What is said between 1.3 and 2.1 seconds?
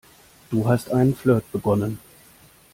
begonnen.